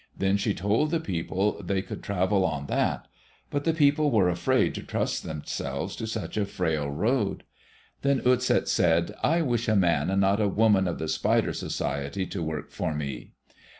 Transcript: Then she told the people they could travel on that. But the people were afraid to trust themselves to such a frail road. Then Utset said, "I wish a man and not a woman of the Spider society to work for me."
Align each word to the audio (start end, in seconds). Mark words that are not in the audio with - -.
Then 0.17 0.35
she 0.35 0.55
told 0.55 0.89
the 0.89 0.99
people 0.99 1.61
they 1.61 1.83
could 1.83 2.01
travel 2.01 2.43
on 2.43 2.65
that. 2.65 3.07
But 3.51 3.65
the 3.65 3.73
people 3.75 4.09
were 4.09 4.29
afraid 4.29 4.73
to 4.73 4.81
trust 4.81 5.21
themselves 5.21 5.95
to 5.97 6.07
such 6.07 6.37
a 6.37 6.45
frail 6.47 6.89
road. 6.89 7.43
Then 8.01 8.21
Utset 8.21 8.67
said, 8.67 9.13
"I 9.21 9.43
wish 9.43 9.67
a 9.67 9.75
man 9.75 10.09
and 10.09 10.19
not 10.21 10.41
a 10.41 10.47
woman 10.47 10.87
of 10.87 10.97
the 10.97 11.07
Spider 11.07 11.53
society 11.53 12.25
to 12.25 12.41
work 12.41 12.71
for 12.71 12.95
me." 12.95 13.33